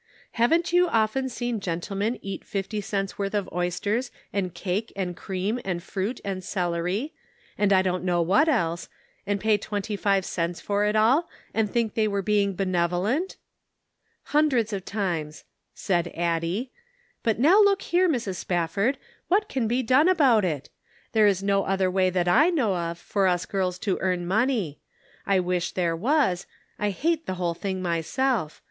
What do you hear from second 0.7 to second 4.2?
you often seen gentlemen eat fifty cents worth of oysters